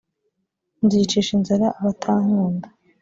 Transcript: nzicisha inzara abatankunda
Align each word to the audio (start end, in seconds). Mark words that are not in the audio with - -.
nzicisha 0.85 1.31
inzara 1.37 1.67
abatankunda 1.79 2.67